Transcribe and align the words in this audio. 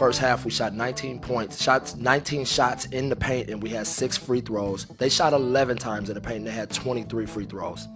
First 0.00 0.18
half, 0.18 0.46
we 0.46 0.50
shot 0.50 0.72
19 0.72 1.18
points, 1.20 1.62
shots 1.62 1.94
19 1.94 2.46
shots 2.46 2.86
in 2.86 3.10
the 3.10 3.16
paint, 3.16 3.50
and 3.50 3.62
we 3.62 3.68
had 3.68 3.86
six 3.86 4.16
free 4.16 4.40
throws. 4.40 4.86
They 4.86 5.10
shot 5.10 5.34
11 5.34 5.76
times 5.76 6.08
in 6.08 6.14
the 6.14 6.22
paint, 6.22 6.38
and 6.38 6.46
they 6.46 6.52
had 6.52 6.70
23 6.70 7.26
free 7.26 7.44
throws. 7.44 7.86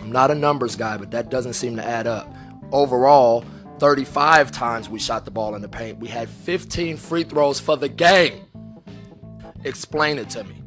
I'm 0.00 0.12
not 0.12 0.30
a 0.30 0.36
numbers 0.36 0.76
guy, 0.76 0.96
but 0.96 1.10
that 1.10 1.28
doesn't 1.28 1.54
seem 1.54 1.74
to 1.78 1.84
add 1.84 2.06
up. 2.06 2.32
Overall, 2.70 3.44
35 3.80 4.52
times 4.52 4.88
we 4.88 5.00
shot 5.00 5.24
the 5.24 5.32
ball 5.32 5.56
in 5.56 5.62
the 5.62 5.68
paint. 5.68 5.98
We 5.98 6.06
had 6.06 6.28
15 6.28 6.96
free 6.96 7.24
throws 7.24 7.58
for 7.58 7.76
the 7.76 7.88
game. 7.88 8.44
Explain 9.64 10.18
it 10.18 10.30
to 10.30 10.44
me. 10.44 10.62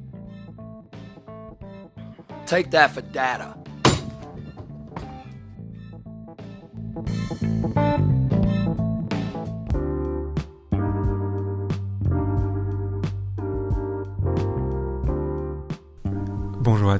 Take 2.45 2.71
that 2.71 2.91
for 2.91 2.99
data. 2.99 3.55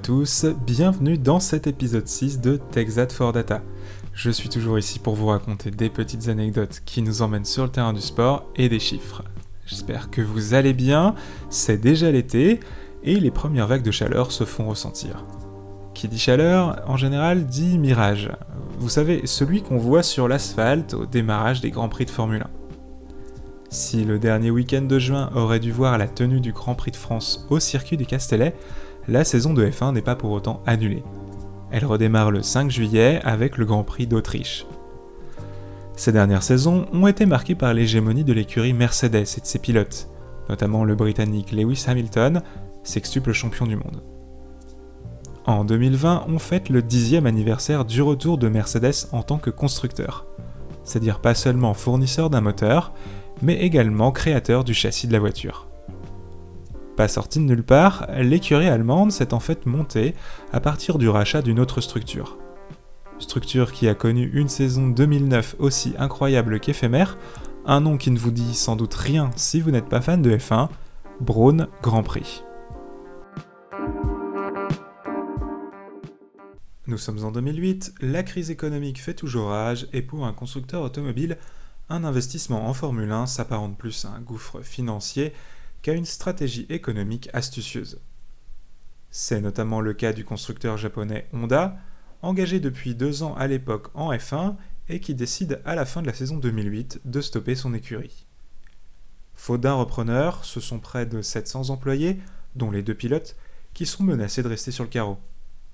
Tous, 0.02 0.46
bienvenue 0.66 1.18
dans 1.18 1.40
cet 1.40 1.68
épisode 1.68 2.08
6 2.08 2.40
de 2.40 2.58
Texat 2.72 3.12
for 3.12 3.34
Data. 3.34 3.62
Je 4.14 4.32
suis 4.32 4.48
toujours 4.48 4.80
ici 4.80 4.98
pour 4.98 5.16
vous 5.16 5.28
raconter 5.28 5.72
des 5.72 5.90
petites 5.90 6.30
anecdotes 6.30 6.82
qui 6.86 7.02
nous 7.02 7.22
emmènent 7.22 7.46
sur 7.46 7.64
le 7.64 7.70
terrain 7.70 7.92
du 7.92 8.02
sport 8.02 8.46
et 8.56 8.70
des 8.70 8.80
chiffres. 8.80 9.24
J'espère 9.66 10.10
que 10.10 10.22
vous 10.22 10.54
allez 10.54 10.74
bien, 10.74 11.16
c'est 11.50 11.78
déjà 11.78 12.12
l'été 12.12 12.62
et 13.04 13.20
les 13.20 13.32
premières 13.32 13.68
vagues 13.68 13.84
de 13.84 13.92
chaleur 13.92 14.32
se 14.32 14.46
font 14.46 14.70
ressentir. 14.70 15.26
Qui 15.94 16.08
dit 16.08 16.20
chaleur, 16.20 16.82
en 16.88 16.96
général, 16.96 17.46
dit 17.46 17.78
mirage. 17.78 18.32
Vous 18.80 18.90
savez, 18.90 19.28
celui 19.28 19.62
qu'on 19.62 19.78
voit 19.78 20.04
sur 20.04 20.28
l'asphalte 20.28 20.94
au 20.94 21.06
démarrage 21.06 21.60
des 21.60 21.72
Grands 21.72 21.90
Prix 21.90 22.06
de 22.06 22.12
Formule 22.12 22.44
1. 22.44 22.50
Si 23.70 24.04
le 24.04 24.18
dernier 24.18 24.50
week-end 24.50 24.82
de 24.82 24.98
juin 24.98 25.30
aurait 25.36 25.60
dû 25.60 25.72
voir 25.72 25.98
la 25.98 26.08
tenue 26.08 26.40
du 26.40 26.54
Grand 26.54 26.74
Prix 26.74 26.92
de 26.92 26.96
France 26.96 27.46
au 27.50 27.60
circuit 27.60 27.98
du 27.98 28.06
Castellet, 28.06 28.56
la 29.10 29.24
saison 29.24 29.54
de 29.54 29.66
F1 29.66 29.94
n'est 29.94 30.02
pas 30.02 30.16
pour 30.16 30.32
autant 30.32 30.62
annulée. 30.66 31.04
Elle 31.72 31.86
redémarre 31.86 32.32
le 32.32 32.42
5 32.42 32.70
juillet 32.70 33.20
avec 33.24 33.58
le 33.58 33.66
Grand 33.66 33.84
Prix 33.84 34.08
d'Autriche. 34.08 34.66
Ces 35.96 36.12
dernières 36.12 36.44
saisons 36.44 36.86
ont 36.94 37.08
été 37.08 37.26
marquées 37.26 37.56
par 37.56 37.74
l'hégémonie 37.74 38.24
de 38.24 38.34
l'écurie 38.34 38.74
Mercedes 38.74 39.16
et 39.38 39.42
de 39.42 39.46
ses 39.46 39.60
pilotes, 39.60 40.08
notamment 40.48 40.84
le 40.84 40.96
Britannique 40.96 41.52
Lewis 41.52 41.86
Hamilton, 41.88 42.42
sextuple 42.84 43.34
champion 43.34 43.66
du 43.66 43.76
monde. 43.76 44.02
En 45.46 45.66
2020, 45.66 46.26
on 46.30 46.40
fête 46.40 46.70
le 46.70 46.82
dixième 46.82 47.26
anniversaire 47.26 47.84
du 47.84 48.02
retour 48.02 48.38
de 48.38 48.48
Mercedes 48.48 49.08
en 49.12 49.24
tant 49.24 49.38
que 49.38 49.50
constructeur, 49.50 50.28
c'est-à-dire 50.84 51.20
pas 51.20 51.34
seulement 51.34 51.74
fournisseur 51.74 52.30
d'un 52.30 52.42
moteur, 52.42 52.94
mais 53.42 53.56
également 53.56 54.12
créateur 54.12 54.64
du 54.64 54.74
châssis 54.74 55.08
de 55.08 55.14
la 55.14 55.20
voiture. 55.20 55.69
Pas 57.00 57.08
sortie 57.08 57.40
de 57.40 57.46
nulle 57.46 57.64
part, 57.64 58.08
l'écurie 58.18 58.68
allemande 58.68 59.14
s'est 59.14 59.34
en 59.34 59.40
fait 59.40 59.66
montée 59.66 60.16
à 60.52 60.60
partir 60.60 60.98
du 60.98 61.08
rachat 61.08 61.42
d'une 61.42 61.62
autre 61.62 61.80
structure. 61.80 62.38
Structure 63.20 63.72
qui 63.72 63.88
a 63.88 63.96
connu 63.96 64.30
une 64.34 64.50
saison 64.50 64.90
2009 64.90 65.56
aussi 65.60 65.94
incroyable 65.98 66.60
qu'éphémère, 66.60 67.18
un 67.66 67.80
nom 67.80 67.96
qui 67.96 68.12
ne 68.12 68.20
vous 68.20 68.32
dit 68.32 68.54
sans 68.54 68.76
doute 68.76 68.96
rien 68.96 69.30
si 69.38 69.62
vous 69.62 69.72
n'êtes 69.72 69.88
pas 69.88 70.02
fan 70.02 70.22
de 70.22 70.36
F1, 70.36 70.68
Braun 71.22 71.70
Grand 71.82 72.04
Prix. 72.04 72.44
Nous 76.88 76.98
sommes 76.98 77.24
en 77.24 77.32
2008, 77.32 77.94
la 78.02 78.24
crise 78.24 78.52
économique 78.52 79.02
fait 79.02 79.14
toujours 79.14 79.52
rage 79.52 79.88
et 79.94 80.02
pour 80.02 80.26
un 80.26 80.34
constructeur 80.34 80.82
automobile, 80.82 81.38
un 81.88 82.04
investissement 82.04 82.68
en 82.68 82.74
Formule 82.74 83.10
1 83.10 83.26
s'apparente 83.26 83.78
plus 83.78 84.04
à 84.04 84.10
un 84.10 84.20
gouffre 84.20 84.60
financier 84.64 85.32
qu'à 85.82 85.94
une 85.94 86.06
stratégie 86.06 86.66
économique 86.70 87.30
astucieuse. 87.34 88.00
C'est 89.12 89.42
notamment 89.42 89.82
le 89.82 89.94
cas 89.94 90.14
du 90.14 90.24
constructeur 90.24 90.78
japonais 90.78 91.28
Honda, 91.34 91.78
engagé 92.22 92.60
depuis 92.60 92.96
deux 92.96 93.24
ans 93.24 93.36
à 93.36 93.48
l'époque 93.48 93.90
en 93.94 94.12
F1 94.12 94.56
et 94.90 95.00
qui 95.00 95.16
décide 95.16 95.62
à 95.66 95.76
la 95.76 95.86
fin 95.86 96.02
de 96.02 96.08
la 96.08 96.14
saison 96.14 96.38
2008 96.38 97.02
de 97.06 97.22
stopper 97.22 97.56
son 97.56 97.74
écurie. 97.74 98.26
Faute 99.36 99.62
d'un 99.62 99.74
repreneur, 99.74 100.44
ce 100.44 100.60
sont 100.60 100.80
près 100.80 101.06
de 101.06 101.22
700 101.22 101.70
employés, 101.70 102.20
dont 102.56 102.72
les 102.72 102.84
deux 102.84 102.94
pilotes, 102.94 103.36
qui 103.74 103.86
sont 103.86 104.04
menacés 104.04 104.44
de 104.44 104.50
rester 104.50 104.72
sur 104.72 104.84
le 104.84 104.90
carreau, 104.90 105.18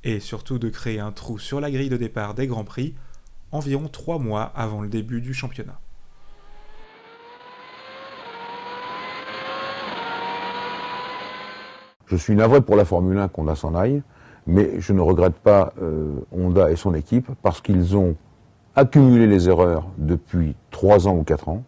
et 0.03 0.19
surtout 0.19 0.59
de 0.59 0.69
créer 0.69 0.99
un 0.99 1.11
trou 1.11 1.39
sur 1.39 1.59
la 1.59 1.71
grille 1.71 1.89
de 1.89 1.97
départ 1.97 2.35
des 2.35 2.45
Grands 2.45 2.63
Prix, 2.63 2.93
environ 3.51 3.87
trois 3.87 4.19
mois 4.19 4.43
avant 4.43 4.81
le 4.81 4.87
début 4.89 5.21
du 5.21 5.33
championnat. 5.33 5.79
Je 12.07 12.15
suis 12.15 12.35
navré 12.35 12.61
pour 12.61 12.75
la 12.75 12.85
Formule 12.85 13.17
1 13.17 13.27
qu'on 13.29 13.47
a 13.47 13.55
s'en 13.55 13.75
aille, 13.75 14.03
mais 14.47 14.79
je 14.79 14.93
ne 14.93 15.01
regrette 15.01 15.35
pas 15.35 15.73
euh, 15.81 16.13
Honda 16.31 16.71
et 16.71 16.75
son 16.75 16.93
équipe 16.93 17.29
parce 17.41 17.61
qu'ils 17.61 17.97
ont 17.97 18.15
accumulé 18.75 19.25
les 19.25 19.49
erreurs 19.49 19.87
depuis 19.97 20.55
trois 20.69 21.07
ans 21.07 21.15
ou 21.15 21.23
quatre 21.23 21.49
ans, 21.49 21.63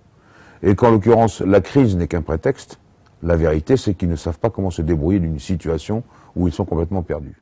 et 0.61 0.75
qu'en 0.75 0.91
l'occurrence 0.91 1.41
la 1.41 1.61
crise 1.61 1.95
n'est 1.95 2.07
qu'un 2.07 2.21
prétexte. 2.21 2.79
La 3.23 3.35
vérité, 3.35 3.77
c'est 3.77 3.95
qu'ils 3.95 4.09
ne 4.09 4.15
savent 4.15 4.37
pas 4.37 4.51
comment 4.51 4.69
se 4.69 4.81
débrouiller 4.81 5.19
d'une 5.19 5.39
situation 5.39 6.03
où 6.35 6.47
ils 6.47 6.53
sont 6.53 6.65
complètement 6.65 7.01
perdus. 7.01 7.41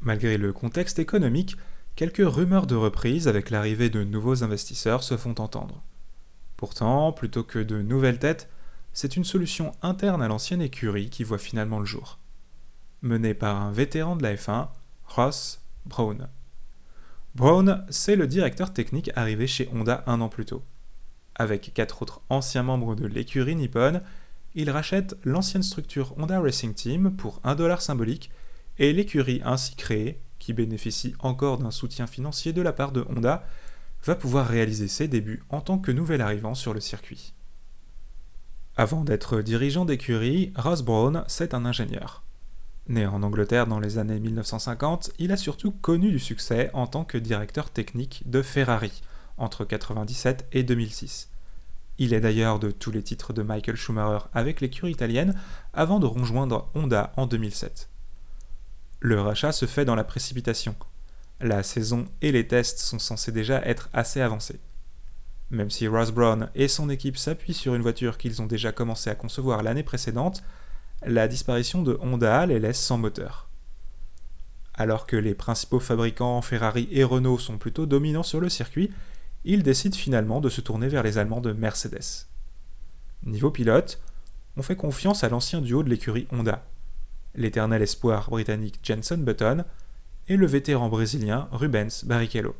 Malgré 0.00 0.38
le 0.38 0.52
contexte 0.52 1.00
économique, 1.00 1.56
quelques 1.96 2.22
rumeurs 2.24 2.68
de 2.68 2.76
reprise 2.76 3.26
avec 3.26 3.50
l'arrivée 3.50 3.90
de 3.90 4.04
nouveaux 4.04 4.44
investisseurs 4.44 5.02
se 5.02 5.16
font 5.16 5.34
entendre. 5.38 5.82
Pourtant, 6.56 7.10
plutôt 7.10 7.42
que 7.42 7.58
de 7.58 7.82
nouvelles 7.82 8.20
têtes, 8.20 8.48
c'est 9.00 9.14
une 9.14 9.22
solution 9.22 9.70
interne 9.80 10.22
à 10.22 10.26
l'ancienne 10.26 10.60
écurie 10.60 11.08
qui 11.08 11.22
voit 11.22 11.38
finalement 11.38 11.78
le 11.78 11.84
jour. 11.84 12.18
Menée 13.00 13.32
par 13.32 13.62
un 13.62 13.70
vétéran 13.70 14.16
de 14.16 14.24
la 14.24 14.34
F1, 14.34 14.70
Ross 15.04 15.62
Brown. 15.86 16.26
Brown, 17.36 17.86
c'est 17.90 18.16
le 18.16 18.26
directeur 18.26 18.72
technique 18.72 19.12
arrivé 19.14 19.46
chez 19.46 19.68
Honda 19.72 20.02
un 20.08 20.20
an 20.20 20.28
plus 20.28 20.46
tôt. 20.46 20.64
Avec 21.36 21.72
quatre 21.74 22.02
autres 22.02 22.22
anciens 22.28 22.64
membres 22.64 22.96
de 22.96 23.06
l'écurie 23.06 23.54
Nippon, 23.54 24.00
il 24.56 24.68
rachète 24.68 25.16
l'ancienne 25.22 25.62
structure 25.62 26.18
Honda 26.18 26.40
Racing 26.40 26.74
Team 26.74 27.14
pour 27.14 27.40
un 27.44 27.54
dollar 27.54 27.80
symbolique 27.80 28.32
et 28.80 28.92
l'écurie 28.92 29.40
ainsi 29.44 29.76
créée, 29.76 30.20
qui 30.40 30.52
bénéficie 30.52 31.14
encore 31.20 31.58
d'un 31.58 31.70
soutien 31.70 32.08
financier 32.08 32.52
de 32.52 32.62
la 32.62 32.72
part 32.72 32.90
de 32.90 33.06
Honda, 33.08 33.46
va 34.04 34.16
pouvoir 34.16 34.48
réaliser 34.48 34.88
ses 34.88 35.06
débuts 35.06 35.44
en 35.50 35.60
tant 35.60 35.78
que 35.78 35.92
nouvel 35.92 36.20
arrivant 36.20 36.56
sur 36.56 36.74
le 36.74 36.80
circuit. 36.80 37.32
Avant 38.80 39.02
d'être 39.02 39.42
dirigeant 39.42 39.84
d'écurie, 39.84 40.52
Ross 40.54 40.82
Brown, 40.82 41.24
c'est 41.26 41.52
un 41.52 41.64
ingénieur. 41.64 42.22
Né 42.86 43.06
en 43.06 43.24
Angleterre 43.24 43.66
dans 43.66 43.80
les 43.80 43.98
années 43.98 44.20
1950, 44.20 45.10
il 45.18 45.32
a 45.32 45.36
surtout 45.36 45.72
connu 45.72 46.12
du 46.12 46.20
succès 46.20 46.70
en 46.74 46.86
tant 46.86 47.04
que 47.04 47.18
directeur 47.18 47.70
technique 47.70 48.22
de 48.30 48.40
Ferrari 48.40 49.02
entre 49.36 49.62
1997 49.64 50.46
et 50.52 50.62
2006. 50.62 51.28
Il 51.98 52.14
est 52.14 52.20
d'ailleurs 52.20 52.60
de 52.60 52.70
tous 52.70 52.92
les 52.92 53.02
titres 53.02 53.32
de 53.32 53.42
Michael 53.42 53.74
Schumacher 53.74 54.26
avec 54.32 54.60
l'écurie 54.60 54.92
italienne 54.92 55.34
avant 55.72 55.98
de 55.98 56.06
rejoindre 56.06 56.70
Honda 56.76 57.12
en 57.16 57.26
2007. 57.26 57.88
Le 59.00 59.20
rachat 59.20 59.50
se 59.50 59.66
fait 59.66 59.86
dans 59.86 59.96
la 59.96 60.04
précipitation. 60.04 60.76
La 61.40 61.64
saison 61.64 62.04
et 62.22 62.30
les 62.30 62.46
tests 62.46 62.78
sont 62.78 63.00
censés 63.00 63.32
déjà 63.32 63.60
être 63.62 63.88
assez 63.92 64.20
avancés. 64.20 64.60
Même 65.50 65.70
si 65.70 65.88
Ross 65.88 66.10
Brown 66.10 66.50
et 66.54 66.68
son 66.68 66.90
équipe 66.90 67.16
s'appuient 67.16 67.54
sur 67.54 67.74
une 67.74 67.82
voiture 67.82 68.18
qu'ils 68.18 68.42
ont 68.42 68.46
déjà 68.46 68.70
commencé 68.72 69.08
à 69.08 69.14
concevoir 69.14 69.62
l'année 69.62 69.82
précédente, 69.82 70.42
la 71.06 71.28
disparition 71.28 71.82
de 71.82 71.96
Honda 72.00 72.44
les 72.46 72.58
laisse 72.58 72.80
sans 72.80 72.98
moteur. 72.98 73.48
Alors 74.74 75.06
que 75.06 75.16
les 75.16 75.34
principaux 75.34 75.80
fabricants 75.80 76.42
Ferrari 76.42 76.88
et 76.90 77.02
Renault 77.02 77.38
sont 77.38 77.58
plutôt 77.58 77.86
dominants 77.86 78.22
sur 78.22 78.40
le 78.40 78.48
circuit, 78.48 78.90
ils 79.44 79.62
décident 79.62 79.96
finalement 79.96 80.40
de 80.40 80.48
se 80.48 80.60
tourner 80.60 80.88
vers 80.88 81.02
les 81.02 81.18
Allemands 81.18 81.40
de 81.40 81.52
Mercedes. 81.52 82.26
Niveau 83.24 83.50
pilote, 83.50 84.00
on 84.56 84.62
fait 84.62 84.76
confiance 84.76 85.24
à 85.24 85.28
l'ancien 85.28 85.60
duo 85.60 85.82
de 85.82 85.88
l'écurie 85.88 86.28
Honda, 86.30 86.64
l'éternel 87.34 87.82
espoir 87.82 88.28
britannique 88.28 88.80
Jenson 88.82 89.18
Button 89.18 89.64
et 90.28 90.36
le 90.36 90.46
vétéran 90.46 90.88
brésilien 90.88 91.48
Rubens 91.52 92.04
Barrichello. 92.04 92.54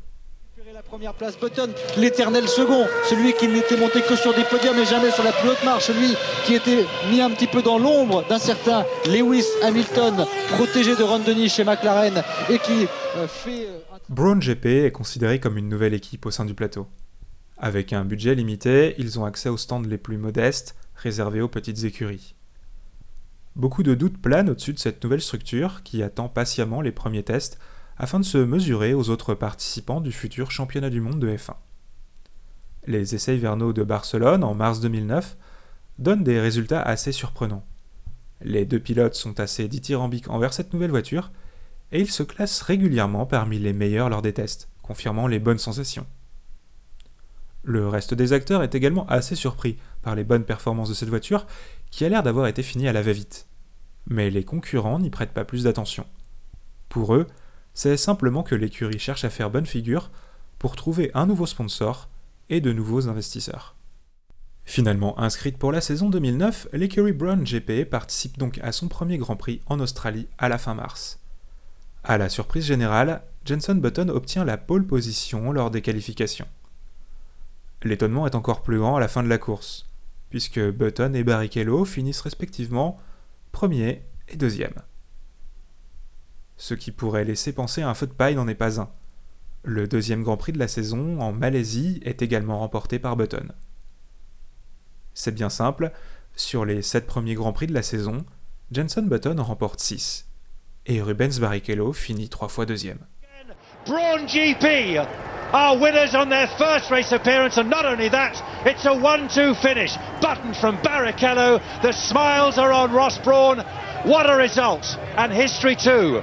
Première 0.89 1.13
place 1.13 1.39
Button, 1.39 1.69
l'éternel 1.97 2.47
second, 2.47 2.87
celui 3.07 3.33
qui 3.33 3.47
n'était 3.47 3.77
monté 3.77 4.01
que 4.01 4.15
sur 4.15 4.33
des 4.33 4.43
podiums 4.43 4.75
mais 4.75 4.85
jamais 4.85 5.11
sur 5.11 5.23
la 5.23 5.31
plus 5.31 5.49
haute 5.49 5.63
marche, 5.63 5.85
celui 5.85 6.15
qui 6.45 6.55
était 6.55 6.83
mis 7.11 7.21
un 7.21 7.29
petit 7.29 7.45
peu 7.45 7.61
dans 7.61 7.77
l'ombre 7.77 8.27
d'un 8.27 8.39
certain 8.39 8.83
Lewis 9.05 9.45
Hamilton, 9.61 10.25
protégé 10.49 10.95
de 10.95 11.03
Ron 11.03 11.19
Dennis 11.19 11.49
chez 11.49 11.63
McLaren 11.63 12.23
et 12.49 12.57
qui 12.57 12.87
euh, 13.17 13.27
fait... 13.27 13.67
Euh, 13.67 13.97
Brown 14.09 14.39
GP 14.39 14.65
est 14.65 14.91
considéré 14.91 15.39
comme 15.39 15.59
une 15.59 15.69
nouvelle 15.69 15.93
équipe 15.93 16.25
au 16.25 16.31
sein 16.31 16.45
du 16.45 16.55
plateau. 16.55 16.87
Avec 17.59 17.93
un 17.93 18.03
budget 18.03 18.33
limité, 18.33 18.95
ils 18.97 19.19
ont 19.19 19.25
accès 19.25 19.49
aux 19.49 19.57
stands 19.57 19.83
les 19.83 19.99
plus 19.99 20.17
modestes, 20.17 20.75
réservés 20.95 21.41
aux 21.41 21.49
petites 21.49 21.83
écuries. 21.83 22.33
Beaucoup 23.55 23.83
de 23.83 23.93
doutes 23.93 24.19
planent 24.19 24.49
au-dessus 24.49 24.73
de 24.73 24.79
cette 24.79 25.03
nouvelle 25.03 25.21
structure 25.21 25.83
qui 25.83 26.01
attend 26.01 26.29
patiemment 26.29 26.81
les 26.81 26.91
premiers 26.91 27.23
tests 27.23 27.59
afin 27.99 28.19
de 28.19 28.25
se 28.25 28.37
mesurer 28.37 28.93
aux 28.93 29.09
autres 29.09 29.35
participants 29.35 30.01
du 30.01 30.11
futur 30.11 30.51
championnat 30.51 30.89
du 30.89 31.01
monde 31.01 31.19
de 31.19 31.29
F1. 31.29 31.53
Les 32.87 33.13
essais 33.13 33.35
hivernaux 33.35 33.73
de 33.73 33.83
Barcelone 33.83 34.43
en 34.43 34.55
mars 34.55 34.79
2009 34.79 35.37
donnent 35.99 36.23
des 36.23 36.39
résultats 36.39 36.81
assez 36.81 37.11
surprenants. 37.11 37.65
Les 38.41 38.65
deux 38.65 38.79
pilotes 38.79 39.15
sont 39.15 39.41
assez 39.41 39.67
dithyrambiques 39.67 40.29
envers 40.29 40.53
cette 40.53 40.73
nouvelle 40.73 40.91
voiture 40.91 41.31
et 41.91 41.99
ils 41.99 42.09
se 42.09 42.23
classent 42.23 42.61
régulièrement 42.61 43.25
parmi 43.25 43.59
les 43.59 43.73
meilleurs 43.73 44.09
lors 44.09 44.21
des 44.21 44.33
tests, 44.33 44.69
confirmant 44.81 45.27
les 45.27 45.39
bonnes 45.39 45.57
sensations. 45.57 46.07
Le 47.63 47.89
reste 47.89 48.13
des 48.13 48.31
acteurs 48.31 48.63
est 48.63 48.75
également 48.75 49.05
assez 49.07 49.35
surpris 49.35 49.77
par 50.01 50.15
les 50.15 50.23
bonnes 50.23 50.45
performances 50.45 50.87
de 50.87 50.93
cette 50.93 51.09
voiture 51.09 51.45
qui 51.91 52.05
a 52.05 52.09
l'air 52.09 52.23
d'avoir 52.23 52.47
été 52.47 52.63
finie 52.63 52.87
à 52.87 52.93
la 52.93 53.01
va-vite. 53.01 53.47
Mais 54.07 54.29
les 54.29 54.45
concurrents 54.45 54.99
n'y 54.99 55.09
prêtent 55.09 55.33
pas 55.33 55.43
plus 55.43 55.65
d'attention. 55.65 56.05
Pour 56.87 57.13
eux, 57.13 57.27
c'est 57.79 57.95
simplement 57.95 58.43
que 58.43 58.55
l'écurie 58.55 58.99
cherche 58.99 59.23
à 59.23 59.29
faire 59.29 59.49
bonne 59.49 59.65
figure 59.65 60.11
pour 60.57 60.75
trouver 60.75 61.11
un 61.13 61.25
nouveau 61.25 61.45
sponsor 61.45 62.09
et 62.49 62.59
de 62.59 62.73
nouveaux 62.73 63.07
investisseurs. 63.07 63.77
Finalement 64.65 65.17
inscrite 65.17 65.57
pour 65.57 65.71
la 65.71 65.79
saison 65.79 66.09
2009, 66.09 66.67
l'écurie 66.73 67.13
Brown 67.13 67.41
GP 67.41 67.89
participe 67.89 68.37
donc 68.37 68.59
à 68.63 68.73
son 68.73 68.89
premier 68.89 69.17
Grand 69.17 69.37
Prix 69.37 69.61
en 69.65 69.79
Australie 69.79 70.27
à 70.37 70.49
la 70.49 70.57
fin 70.57 70.73
mars. 70.73 71.21
À 72.03 72.17
la 72.17 72.27
surprise 72.27 72.65
générale, 72.65 73.21
Jenson 73.45 73.75
Button 73.75 74.09
obtient 74.09 74.43
la 74.43 74.57
pole 74.57 74.85
position 74.85 75.53
lors 75.53 75.71
des 75.71 75.81
qualifications. 75.81 76.49
L'étonnement 77.83 78.27
est 78.27 78.35
encore 78.35 78.61
plus 78.61 78.79
grand 78.79 78.97
à 78.97 78.99
la 78.99 79.07
fin 79.07 79.23
de 79.23 79.29
la 79.29 79.37
course, 79.37 79.89
puisque 80.29 80.59
Button 80.59 81.13
et 81.13 81.23
Barrichello 81.23 81.85
finissent 81.85 82.19
respectivement 82.19 82.99
premier 83.53 84.03
et 84.27 84.35
deuxième. 84.35 84.73
Ce 86.59 86.73
qui 86.73 86.91
pourrait 86.91 87.23
laisser 87.23 87.53
penser 87.53 87.81
à 87.81 87.89
un 87.89 87.93
feu 87.93 88.05
de 88.05 88.11
paille 88.11 88.35
n'en 88.35 88.47
est 88.49 88.53
pas 88.53 88.81
un. 88.81 88.89
Le 89.63 89.87
deuxième 89.87 90.23
Grand 90.23 90.35
Prix 90.35 90.51
de 90.51 90.59
la 90.59 90.67
saison, 90.67 91.17
en 91.21 91.31
Malaisie, 91.31 92.01
est 92.03 92.21
également 92.21 92.59
remporté 92.59 92.99
par 92.99 93.15
Button. 93.15 93.53
C'est 95.13 95.33
bien 95.33 95.49
simple, 95.49 95.93
sur 96.35 96.65
les 96.65 96.81
7 96.81 97.07
premiers 97.07 97.35
Grands 97.35 97.53
Prix 97.53 97.67
de 97.67 97.73
la 97.73 97.81
saison, 97.81 98.25
Jenson 98.73 99.03
Button 99.03 99.41
remporte 99.41 99.79
6, 99.79 100.27
et 100.85 101.01
Rubens 101.01 101.39
Barrichello 101.39 101.93
finit 101.93 102.27
3 102.27 102.49
fois 102.49 102.65
deuxième. 102.65 102.99
Braun 103.85 104.25
GP 104.27 104.99
are 105.53 105.79
winners 105.79 106.13
on 106.13 106.27
their 106.27 106.49
first 106.57 106.91
race 106.91 107.13
appearance, 107.13 107.57
and 107.57 107.69
not 107.69 107.85
only 107.85 108.09
that, 108.09 108.33
it's 108.65 108.85
a 108.85 108.93
1-2 108.93 109.55
finish. 109.61 109.95
Button 110.21 110.53
from 110.53 110.75
Barrichello, 110.83 111.61
the 111.81 111.93
smiles 111.93 112.57
are 112.57 112.73
on 112.73 112.91
Ross 112.91 113.17
Braun. 113.23 113.63
What 114.03 114.29
a 114.29 114.35
result, 114.35 114.97
and 115.17 115.31
history 115.31 115.77
too. 115.77 116.21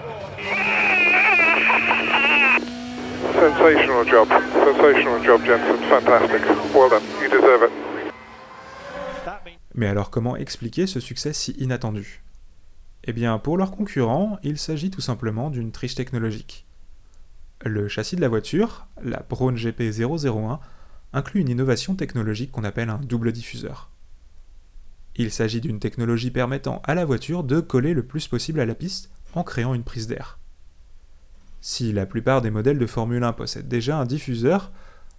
Sensational 3.35 4.05
job, 4.09 4.29
fantastic. 5.89 6.43
Well 6.75 6.91
done, 6.91 7.03
you 7.23 7.29
deserve 7.29 7.65
it. 7.65 7.73
Mais 9.75 9.87
alors 9.87 10.11
comment 10.11 10.37
expliquer 10.37 10.87
ce 10.87 11.01
succès 11.01 11.33
si 11.33 11.53
inattendu? 11.53 12.23
Eh 13.05 13.13
bien, 13.13 13.39
pour 13.39 13.57
leurs 13.59 13.71
concurrents, 13.71 14.39
il 14.43 14.59
s'agit 14.59 14.91
tout 14.91 15.01
simplement 15.01 15.51
d'une 15.51 15.71
triche 15.71 15.95
technologique. 15.95 16.67
Le 17.65 17.89
châssis 17.89 18.17
de 18.17 18.21
la 18.21 18.29
voiture, 18.29 18.87
la 19.03 19.25
Braun 19.29 19.55
GP 19.55 19.93
001, 19.93 20.61
inclut 21.13 21.41
une 21.41 21.49
innovation 21.49 21.95
technologique 21.95 22.53
qu'on 22.53 22.65
appelle 22.65 22.91
un 22.91 22.99
double 22.99 23.33
diffuseur. 23.33 23.91
Il 25.15 25.31
s'agit 25.31 25.61
d'une 25.61 25.79
technologie 25.79 26.31
permettant 26.31 26.83
à 26.85 26.95
la 26.95 27.05
voiture 27.05 27.45
de 27.45 27.61
coller 27.61 27.95
le 27.95 28.03
plus 28.03 28.29
possible 28.29 28.61
à 28.61 28.67
la 28.67 28.75
piste 28.75 29.11
en 29.35 29.43
créant 29.45 29.75
une 29.75 29.85
prise 29.85 30.07
d'air. 30.07 30.39
Si 31.69 31.93
la 31.93 32.07
plupart 32.07 32.43
des 32.43 32.53
modèles 32.53 32.79
de 32.79 32.87
Formule 32.87 33.25
1 33.25 33.33
possèdent 33.33 33.67
déjà 33.67 33.99
un 33.99 34.05
diffuseur, 34.05 34.71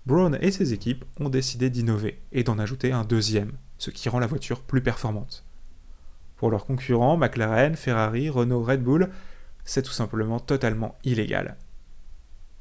Brown 0.06 0.38
et 0.40 0.50
ses 0.50 0.72
équipes 0.72 1.04
ont 1.20 1.28
décidé 1.28 1.70
d'innover 1.70 2.22
et 2.32 2.46
d'en 2.46 2.58
ajouter 2.58 2.94
un 2.94 3.04
deuxième, 3.04 3.52
ce 3.78 3.90
qui 3.90 4.08
rend 4.08 4.20
la 4.20 4.28
voiture 4.28 4.62
plus 4.62 4.82
performante. 4.82 5.44
Pour 6.38 6.50
leurs 6.50 6.66
concurrents, 6.66 7.18
McLaren, 7.18 7.76
Ferrari, 7.76 8.30
Renault, 8.30 8.64
Red 8.64 8.82
Bull, 8.82 9.10
c'est 9.66 9.82
tout 9.82 9.92
simplement 9.92 10.40
totalement 10.40 10.96
illégal. 11.04 11.58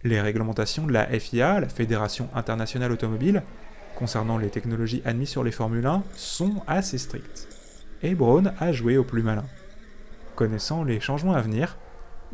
Les 0.02 0.20
réglementations 0.20 0.88
de 0.88 0.92
la 0.92 1.06
FIA, 1.06 1.60
la 1.60 1.68
Fédération 1.68 2.28
internationale 2.34 2.90
automobile, 2.90 3.44
concernant 3.94 4.36
les 4.36 4.50
technologies 4.50 5.02
admises 5.04 5.28
sur 5.28 5.44
les 5.44 5.52
Formule 5.52 5.86
1, 5.86 6.02
sont 6.16 6.60
assez 6.66 6.98
strictes. 6.98 7.46
Et 8.02 8.16
Braun 8.16 8.52
a 8.58 8.72
joué 8.72 8.98
au 8.98 9.04
plus 9.04 9.22
malin. 9.22 9.46
Connaissant 10.34 10.82
les 10.82 10.98
changements 10.98 11.34
à 11.34 11.40
venir, 11.40 11.78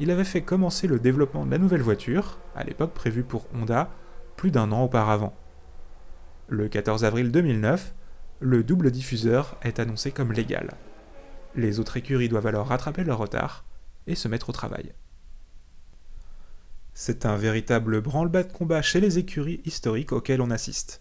il 0.03 0.11
avait 0.11 0.25
fait 0.25 0.43
commencer 0.43 0.89
le 0.89 0.99
développement 0.99 1.47
de 1.47 1.53
la 1.53 1.59
nouvelle 1.59 1.81
voiture, 1.81 2.41
à 2.57 2.65
l'époque 2.65 2.93
prévue 2.93 3.23
pour 3.23 3.47
Honda, 3.55 3.89
plus 4.37 4.51
d'un 4.51 4.73
an 4.73 4.83
auparavant. 4.83 5.33
Le 6.49 6.69
14 6.69 7.05
avril 7.05 7.31
2009, 7.31 7.95
le 8.41 8.65
double 8.65 8.91
diffuseur 8.91 9.57
est 9.63 9.79
annoncé 9.79 10.11
comme 10.11 10.33
légal. 10.33 10.75
Les 11.55 11.79
autres 11.79 11.99
écuries 11.99 12.29
doivent 12.29 12.49
alors 12.49 12.67
rattraper 12.67 13.05
leur 13.05 13.19
retard 13.19 13.65
et 14.09 14.17
se 14.17 14.27
mettre 14.27 14.49
au 14.49 14.53
travail. 14.53 14.93
C'est 16.95 17.25
un 17.25 17.37
véritable 17.37 18.01
branle-bas 18.01 18.43
de 18.43 18.53
combat 18.53 18.83
chez 18.83 19.01
les 19.01 19.19
écuries 19.19 19.63
historiques 19.65 20.11
auxquelles 20.11 20.43
on 20.43 20.51
assiste. 20.51 21.01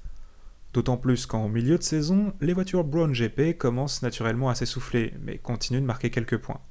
D'autant 0.74 0.98
plus 0.98 1.26
qu'en 1.26 1.50
milieu 1.50 1.80
de 1.80 1.84
saison, 1.84 2.36
les 2.40 2.54
voitures 2.54 2.84
Brown 2.84 3.12
GP 3.12 3.58
commencent 3.58 4.04
naturellement 4.04 4.50
à 4.50 4.56
s'essouffler, 4.56 5.16
mais 5.24 5.40
continuent 5.40 5.82
de 5.82 5.88
marquer 5.88 6.12
quelques 6.12 6.38
points. 6.38 6.62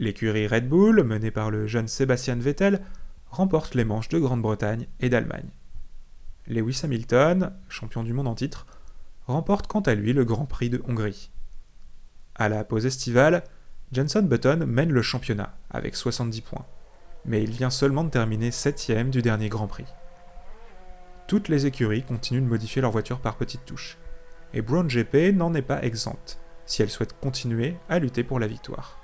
L'écurie 0.00 0.46
Red 0.46 0.66
Bull, 0.66 1.02
menée 1.04 1.30
par 1.30 1.50
le 1.50 1.66
jeune 1.66 1.86
Sébastien 1.86 2.34
Vettel, 2.36 2.80
remporte 3.30 3.74
les 3.74 3.84
manches 3.84 4.08
de 4.08 4.18
Grande-Bretagne 4.18 4.86
et 4.98 5.10
d'Allemagne. 5.10 5.50
Lewis 6.46 6.80
Hamilton, 6.82 7.52
champion 7.68 8.02
du 8.02 8.14
monde 8.14 8.26
en 8.26 8.34
titre, 8.34 8.66
remporte 9.26 9.66
quant 9.66 9.82
à 9.82 9.94
lui 9.94 10.14
le 10.14 10.24
Grand 10.24 10.46
Prix 10.46 10.70
de 10.70 10.82
Hongrie. 10.88 11.30
À 12.34 12.48
la 12.48 12.64
pause 12.64 12.86
estivale, 12.86 13.44
Jenson 13.92 14.22
Button 14.22 14.64
mène 14.66 14.90
le 14.90 15.02
championnat 15.02 15.54
avec 15.68 15.94
70 15.94 16.40
points, 16.40 16.64
mais 17.26 17.42
il 17.42 17.50
vient 17.50 17.68
seulement 17.68 18.04
de 18.04 18.08
terminer 18.08 18.48
7ème 18.48 19.10
du 19.10 19.20
dernier 19.20 19.50
Grand 19.50 19.66
Prix. 19.66 19.84
Toutes 21.26 21.48
les 21.48 21.66
écuries 21.66 22.04
continuent 22.04 22.40
de 22.40 22.48
modifier 22.48 22.80
leur 22.80 22.90
voiture 22.90 23.20
par 23.20 23.36
petites 23.36 23.66
touches, 23.66 23.98
et 24.54 24.62
Brown 24.62 24.88
GP 24.88 25.36
n'en 25.36 25.52
est 25.52 25.60
pas 25.60 25.82
exempte 25.82 26.38
si 26.64 26.80
elle 26.80 26.88
souhaite 26.88 27.20
continuer 27.20 27.76
à 27.90 27.98
lutter 27.98 28.24
pour 28.24 28.40
la 28.40 28.46
victoire. 28.46 28.96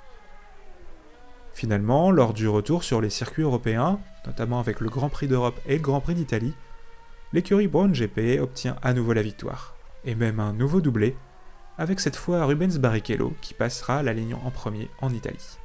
Finalement, 1.57 2.11
lors 2.11 2.35
du 2.35 2.47
retour 2.47 2.83
sur 2.83 3.01
les 3.01 3.09
circuits 3.09 3.41
européens, 3.41 3.99
notamment 4.27 4.59
avec 4.59 4.79
le 4.79 4.89
Grand 4.91 5.09
Prix 5.09 5.27
d'Europe 5.27 5.59
et 5.65 5.77
le 5.77 5.81
Grand 5.81 6.01
Prix 6.01 6.13
d'Italie, 6.13 6.53
l'écurie 7.33 7.67
Brown 7.67 7.91
GP 7.91 8.39
obtient 8.39 8.75
à 8.83 8.93
nouveau 8.93 9.13
la 9.13 9.23
victoire, 9.23 9.75
et 10.05 10.13
même 10.13 10.39
un 10.39 10.53
nouveau 10.53 10.81
doublé, 10.81 11.15
avec 11.79 11.99
cette 11.99 12.15
fois 12.15 12.45
Rubens 12.45 12.77
Barrichello 12.77 13.33
qui 13.41 13.55
passera 13.55 14.03
la 14.03 14.13
ligne 14.13 14.35
en 14.35 14.51
premier 14.51 14.87
en 15.01 15.11
Italie. 15.11 15.57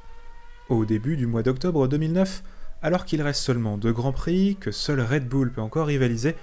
Au 0.67 0.83
début 0.83 1.15
du 1.15 1.27
mois 1.27 1.43
d'octobre 1.43 1.87
2009, 1.87 2.41
alors 2.81 3.05
qu'il 3.05 3.21
reste 3.21 3.43
seulement 3.43 3.77
deux 3.77 3.93
Grands 3.93 4.13
Prix, 4.13 4.57
que 4.59 4.71
seul 4.71 4.99
Red 4.99 5.27
Bull 5.27 5.51
peut 5.51 5.61
encore 5.61 5.85
rivaliser, 5.85 6.35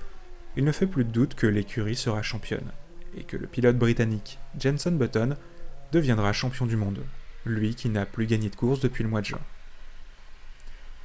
il 0.57 0.63
ne 0.63 0.71
fait 0.71 0.87
plus 0.87 1.03
de 1.03 1.11
doute 1.11 1.35
que 1.35 1.49
l'écurie 1.49 1.97
sera 1.97 2.23
championne, 2.23 2.71
et 3.17 3.25
que 3.25 3.37
le 3.37 3.49
pilote 3.49 3.79
britannique 3.79 4.39
Jenson 4.57 4.93
Button 4.93 5.35
deviendra 5.91 6.33
champion 6.33 6.67
du 6.67 6.77
monde, 6.77 7.01
lui 7.45 7.75
qui 7.75 7.89
n'a 7.89 8.07
plus 8.07 8.27
gagné 8.27 8.51
de 8.51 8.57
course 8.57 8.81
depuis 8.81 9.03
le 9.03 9.11
mois 9.11 9.21
de 9.21 9.27
juin. 9.27 9.41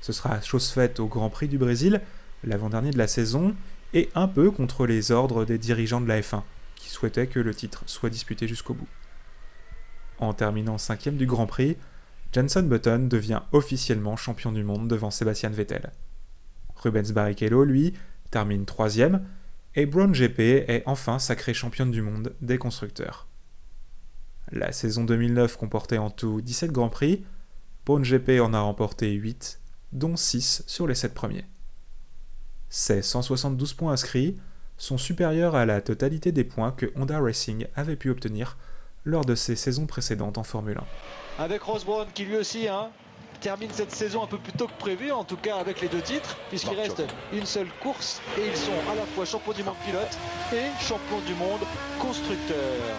Ce 0.01 0.13
sera 0.13 0.39
chose 0.41 0.69
faite 0.69 0.99
au 0.99 1.07
Grand 1.07 1.29
Prix 1.29 1.47
du 1.47 1.57
Brésil, 1.57 2.01
l'avant-dernier 2.43 2.91
de 2.91 2.97
la 2.97 3.07
saison, 3.07 3.55
et 3.93 4.09
un 4.13 4.27
peu 4.27 4.51
contre 4.51 4.85
les 4.85 5.11
ordres 5.11 5.45
des 5.45 5.57
dirigeants 5.57 6.01
de 6.01 6.07
la 6.07 6.21
F1, 6.21 6.43
qui 6.75 6.89
souhaitaient 6.89 7.27
que 7.27 7.39
le 7.39 7.55
titre 7.55 7.83
soit 7.87 8.09
disputé 8.09 8.47
jusqu'au 8.47 8.73
bout. 8.73 8.87
En 10.19 10.33
terminant 10.33 10.77
cinquième 10.77 11.17
du 11.17 11.25
Grand 11.25 11.47
Prix, 11.47 11.77
Jenson 12.33 12.63
Button 12.63 13.07
devient 13.09 13.41
officiellement 13.51 14.17
champion 14.17 14.51
du 14.51 14.63
monde 14.63 14.87
devant 14.87 15.11
Sébastien 15.11 15.49
Vettel. 15.49 15.91
Rubens 16.75 17.13
Barrichello, 17.13 17.63
lui, 17.63 17.93
termine 18.29 18.65
troisième, 18.65 19.25
et 19.75 19.85
Brown 19.85 20.11
GP 20.11 20.39
est 20.39 20.83
enfin 20.85 21.19
sacré 21.19 21.53
championne 21.53 21.91
du 21.91 22.01
monde 22.01 22.33
des 22.41 22.57
constructeurs. 22.57 23.27
La 24.51 24.71
saison 24.71 25.03
2009 25.03 25.57
comportait 25.57 25.97
en 25.97 26.09
tout 26.09 26.41
17 26.41 26.71
Grands 26.71 26.89
Prix, 26.89 27.25
Brown 27.85 28.03
GP 28.03 28.41
en 28.41 28.53
a 28.53 28.61
remporté 28.61 29.11
8, 29.11 29.59
dont 29.91 30.15
6 30.15 30.63
sur 30.67 30.87
les 30.87 30.95
7 30.95 31.13
premiers. 31.13 31.45
Ces 32.69 33.01
172 33.01 33.73
points 33.73 33.93
inscrits 33.93 34.37
sont 34.77 34.97
supérieurs 34.97 35.55
à 35.55 35.65
la 35.65 35.81
totalité 35.81 36.31
des 36.31 36.43
points 36.43 36.71
que 36.71 36.91
Honda 36.95 37.19
Racing 37.19 37.67
avait 37.75 37.95
pu 37.95 38.09
obtenir 38.09 38.57
lors 39.05 39.25
de 39.25 39.35
ses 39.35 39.55
saisons 39.55 39.85
précédentes 39.85 40.37
en 40.37 40.43
Formule 40.43 40.79
1. 41.39 41.43
Avec 41.43 41.61
Ross 41.61 41.85
Brown 41.85 42.07
qui 42.13 42.25
lui 42.25 42.37
aussi 42.37 42.67
hein, 42.67 42.89
termine 43.39 43.69
cette 43.71 43.91
saison 43.91 44.23
un 44.23 44.27
peu 44.27 44.37
plus 44.37 44.53
tôt 44.53 44.67
que 44.67 44.77
prévu, 44.79 45.11
en 45.11 45.23
tout 45.23 45.37
cas 45.37 45.57
avec 45.57 45.81
les 45.81 45.87
deux 45.87 46.01
titres, 46.01 46.37
puisqu'il 46.49 46.75
reste 46.75 47.03
une 47.33 47.45
seule 47.45 47.69
course 47.81 48.21
et 48.37 48.47
ils 48.47 48.55
sont 48.55 48.71
à 48.91 48.95
la 48.95 49.03
fois 49.03 49.25
champion 49.25 49.53
du 49.53 49.63
monde 49.63 49.75
pilote 49.85 50.17
et 50.53 50.83
champion 50.83 51.19
du 51.25 51.33
monde 51.33 51.61
constructeur. 51.99 52.57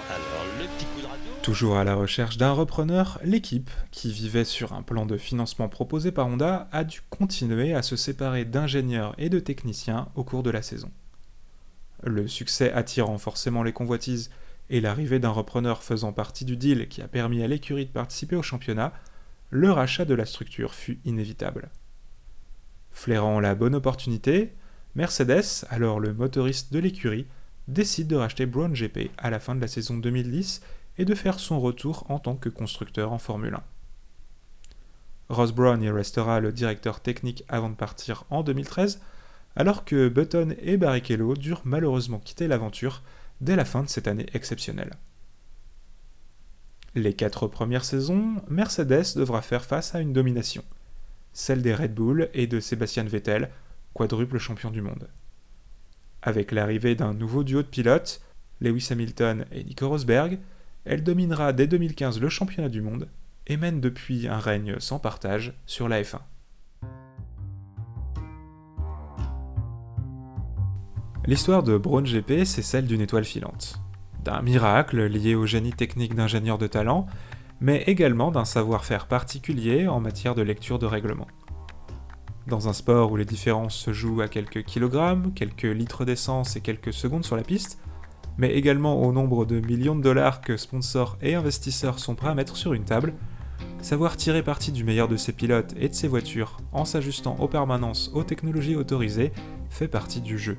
Alors 0.08 0.44
le 0.58 0.66
petit 0.66 0.86
coup 0.86 1.00
de 1.00 1.06
radio. 1.06 1.32
Toujours 1.42 1.76
à 1.76 1.84
la 1.84 1.94
recherche 1.94 2.36
d'un 2.36 2.52
repreneur, 2.52 3.18
l'équipe, 3.24 3.70
qui 3.90 4.10
vivait 4.10 4.44
sur 4.44 4.72
un 4.72 4.82
plan 4.82 5.06
de 5.06 5.16
financement 5.16 5.68
proposé 5.68 6.12
par 6.12 6.26
Honda, 6.26 6.68
a 6.72 6.84
dû 6.84 7.00
continuer 7.10 7.74
à 7.74 7.82
se 7.82 7.96
séparer 7.96 8.44
d'ingénieurs 8.44 9.14
et 9.18 9.28
de 9.28 9.38
techniciens 9.38 10.08
au 10.14 10.24
cours 10.24 10.42
de 10.42 10.50
la 10.50 10.62
saison. 10.62 10.90
Le 12.02 12.28
succès 12.28 12.72
attirant 12.72 13.18
forcément 13.18 13.62
les 13.62 13.72
convoitises 13.72 14.30
et 14.68 14.80
l'arrivée 14.80 15.18
d'un 15.18 15.30
repreneur 15.30 15.82
faisant 15.82 16.12
partie 16.12 16.44
du 16.44 16.56
deal 16.56 16.88
qui 16.88 17.02
a 17.02 17.08
permis 17.08 17.42
à 17.42 17.48
l'écurie 17.48 17.86
de 17.86 17.90
participer 17.90 18.36
au 18.36 18.42
championnat, 18.42 18.92
le 19.50 19.70
rachat 19.70 20.04
de 20.04 20.14
la 20.14 20.26
structure 20.26 20.74
fut 20.74 21.00
inévitable. 21.04 21.70
Flairant 22.90 23.40
la 23.40 23.54
bonne 23.54 23.74
opportunité, 23.74 24.54
Mercedes, 24.94 25.66
alors 25.68 26.00
le 26.00 26.14
motoriste 26.14 26.72
de 26.72 26.78
l'écurie, 26.78 27.26
décide 27.68 28.08
de 28.08 28.16
racheter 28.16 28.46
Brown 28.46 28.72
GP 28.72 29.10
à 29.18 29.30
la 29.30 29.40
fin 29.40 29.54
de 29.54 29.60
la 29.60 29.68
saison 29.68 29.96
2010 29.96 30.62
et 30.98 31.04
de 31.04 31.14
faire 31.14 31.38
son 31.38 31.60
retour 31.60 32.10
en 32.10 32.18
tant 32.18 32.36
que 32.36 32.48
constructeur 32.48 33.12
en 33.12 33.18
Formule 33.18 33.54
1. 33.54 33.62
Ross 35.28 35.52
Brown 35.52 35.82
y 35.82 35.90
restera 35.90 36.40
le 36.40 36.52
directeur 36.52 37.00
technique 37.00 37.44
avant 37.48 37.68
de 37.68 37.74
partir 37.74 38.24
en 38.30 38.42
2013, 38.42 39.00
alors 39.56 39.84
que 39.84 40.08
Button 40.08 40.54
et 40.60 40.76
Barrichello 40.76 41.34
durent 41.34 41.62
malheureusement 41.64 42.20
quitter 42.20 42.46
l'aventure 42.46 43.02
dès 43.40 43.56
la 43.56 43.64
fin 43.64 43.82
de 43.82 43.88
cette 43.88 44.08
année 44.08 44.26
exceptionnelle. 44.34 44.92
Les 46.96 47.12
quatre 47.12 47.46
premières 47.46 47.84
saisons, 47.84 48.36
Mercedes 48.48 49.16
devra 49.16 49.42
faire 49.42 49.66
face 49.66 49.94
à 49.94 50.00
une 50.00 50.14
domination, 50.14 50.64
celle 51.34 51.60
des 51.60 51.74
Red 51.74 51.92
Bull 51.92 52.30
et 52.32 52.46
de 52.46 52.58
Sebastian 52.58 53.04
Vettel, 53.04 53.50
quadruple 53.92 54.38
champion 54.38 54.70
du 54.70 54.80
monde. 54.80 55.06
Avec 56.22 56.52
l'arrivée 56.52 56.94
d'un 56.94 57.12
nouveau 57.12 57.44
duo 57.44 57.60
de 57.60 57.68
pilotes, 57.68 58.22
Lewis 58.62 58.88
Hamilton 58.90 59.44
et 59.52 59.62
Nico 59.62 59.86
Rosberg, 59.90 60.38
elle 60.86 61.04
dominera 61.04 61.52
dès 61.52 61.66
2015 61.66 62.18
le 62.18 62.30
championnat 62.30 62.70
du 62.70 62.80
monde 62.80 63.10
et 63.46 63.58
mène 63.58 63.82
depuis 63.82 64.26
un 64.26 64.38
règne 64.38 64.76
sans 64.78 64.98
partage 64.98 65.52
sur 65.66 65.90
la 65.90 66.00
F1. 66.00 66.20
L'histoire 71.26 71.62
de 71.62 71.76
Braun 71.76 72.04
GP, 72.04 72.46
c'est 72.46 72.62
celle 72.62 72.86
d'une 72.86 73.02
étoile 73.02 73.26
filante, 73.26 73.80
d'un 74.26 74.42
miracle 74.42 75.06
lié 75.06 75.36
au 75.36 75.46
génie 75.46 75.72
technique 75.72 76.14
d'ingénieur 76.14 76.58
de 76.58 76.66
talent, 76.66 77.06
mais 77.60 77.84
également 77.86 78.32
d'un 78.32 78.44
savoir-faire 78.44 79.06
particulier 79.06 79.86
en 79.86 80.00
matière 80.00 80.34
de 80.34 80.42
lecture 80.42 80.80
de 80.80 80.86
règlement. 80.86 81.28
Dans 82.48 82.68
un 82.68 82.72
sport 82.72 83.12
où 83.12 83.16
les 83.16 83.24
différences 83.24 83.76
se 83.76 83.92
jouent 83.92 84.20
à 84.20 84.28
quelques 84.28 84.64
kilogrammes, 84.64 85.32
quelques 85.32 85.62
litres 85.62 86.04
d'essence 86.04 86.56
et 86.56 86.60
quelques 86.60 86.92
secondes 86.92 87.24
sur 87.24 87.36
la 87.36 87.44
piste, 87.44 87.80
mais 88.36 88.52
également 88.54 89.00
au 89.00 89.12
nombre 89.12 89.46
de 89.46 89.60
millions 89.60 89.96
de 89.96 90.02
dollars 90.02 90.40
que 90.40 90.56
sponsors 90.56 91.16
et 91.22 91.36
investisseurs 91.36 92.00
sont 92.00 92.16
prêts 92.16 92.28
à 92.28 92.34
mettre 92.34 92.56
sur 92.56 92.74
une 92.74 92.84
table, 92.84 93.14
savoir 93.80 94.16
tirer 94.16 94.42
parti 94.42 94.72
du 94.72 94.82
meilleur 94.82 95.06
de 95.06 95.16
ses 95.16 95.32
pilotes 95.32 95.74
et 95.78 95.88
de 95.88 95.94
ses 95.94 96.08
voitures 96.08 96.58
en 96.72 96.84
s'ajustant 96.84 97.36
aux 97.38 97.48
permanences 97.48 98.10
aux 98.12 98.24
technologies 98.24 98.76
autorisées 98.76 99.32
fait 99.70 99.88
partie 99.88 100.20
du 100.20 100.36
jeu. 100.36 100.58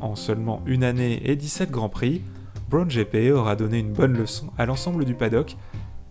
En 0.00 0.16
seulement 0.16 0.62
une 0.66 0.84
année 0.84 1.22
et 1.24 1.34
17 1.34 1.70
Grands 1.70 1.88
Prix, 1.88 2.22
Brown 2.68 2.86
GP 2.86 3.32
aura 3.32 3.56
donné 3.56 3.78
une 3.78 3.92
bonne 3.92 4.16
leçon 4.16 4.50
à 4.58 4.66
l'ensemble 4.66 5.06
du 5.06 5.14
paddock 5.14 5.56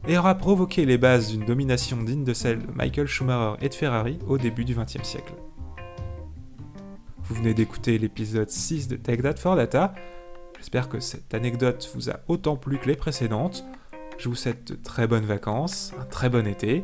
et 0.07 0.17
aura 0.17 0.35
provoqué 0.35 0.85
les 0.85 0.97
bases 0.97 1.29
d'une 1.29 1.45
domination 1.45 2.01
digne 2.01 2.23
de 2.23 2.33
celle 2.33 2.65
de 2.65 2.71
Michael 2.71 3.07
Schumacher 3.07 3.63
et 3.63 3.69
de 3.69 3.73
Ferrari 3.73 4.17
au 4.27 4.37
début 4.39 4.65
du 4.65 4.73
XXe 4.73 5.03
siècle. 5.03 5.33
Vous 7.23 7.35
venez 7.35 7.53
d'écouter 7.53 7.97
l'épisode 7.99 8.49
6 8.49 8.87
de 8.87 8.95
Take 8.95 9.21
That 9.21 9.35
for 9.35 9.55
Data. 9.55 9.93
J'espère 10.57 10.89
que 10.89 10.99
cette 10.99 11.33
anecdote 11.33 11.91
vous 11.93 12.09
a 12.09 12.21
autant 12.27 12.55
plu 12.55 12.79
que 12.79 12.87
les 12.87 12.95
précédentes. 12.95 13.63
Je 14.17 14.27
vous 14.27 14.35
souhaite 14.35 14.71
de 14.71 14.75
très 14.75 15.05
bonnes 15.05 15.25
vacances, 15.25 15.93
un 15.99 16.05
très 16.05 16.29
bon 16.29 16.47
été, 16.47 16.83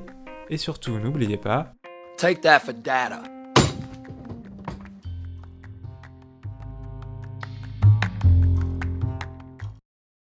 et 0.50 0.58
surtout 0.58 1.00
n'oubliez 1.00 1.38
pas... 1.38 1.74
Take 2.18 2.42
that 2.42 2.60
for 2.60 2.76
data. 2.76 3.24